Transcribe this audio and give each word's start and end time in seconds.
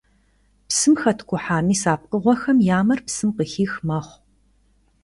Псым 0.67 0.93
хэткӀухьа 1.01 1.57
мис 1.67 1.83
а 1.93 1.95
пкъыгъуэхэм 2.01 2.57
я 2.77 2.79
мэр 2.87 2.99
псым 3.05 3.29
къыхих 3.35 3.71
мэхъу. 3.87 4.17